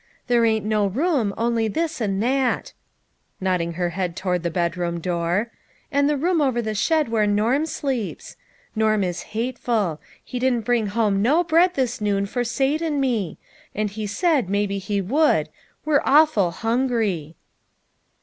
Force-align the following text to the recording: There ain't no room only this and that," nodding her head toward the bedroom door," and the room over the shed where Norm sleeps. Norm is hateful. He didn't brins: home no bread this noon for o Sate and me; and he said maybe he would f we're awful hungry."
There 0.25 0.43
ain't 0.45 0.65
no 0.65 0.87
room 0.87 1.31
only 1.37 1.67
this 1.67 2.01
and 2.01 2.23
that," 2.23 2.73
nodding 3.39 3.73
her 3.73 3.91
head 3.91 4.15
toward 4.15 4.41
the 4.41 4.49
bedroom 4.49 4.99
door," 4.99 5.51
and 5.91 6.09
the 6.09 6.17
room 6.17 6.41
over 6.41 6.59
the 6.59 6.73
shed 6.73 7.09
where 7.09 7.27
Norm 7.27 7.67
sleeps. 7.67 8.35
Norm 8.75 9.03
is 9.03 9.21
hateful. 9.37 10.01
He 10.25 10.39
didn't 10.39 10.65
brins: 10.65 10.87
home 10.93 11.21
no 11.21 11.43
bread 11.43 11.75
this 11.75 12.01
noon 12.01 12.25
for 12.25 12.39
o 12.39 12.43
Sate 12.43 12.81
and 12.81 12.99
me; 12.99 13.37
and 13.75 13.91
he 13.91 14.07
said 14.07 14.49
maybe 14.49 14.79
he 14.79 15.01
would 15.01 15.49
f 15.49 15.53
we're 15.85 16.01
awful 16.03 16.49
hungry." 16.49 17.35